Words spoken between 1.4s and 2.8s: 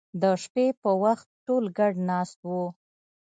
ټول ګډ ناست وو